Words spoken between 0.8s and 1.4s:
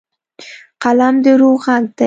قلم د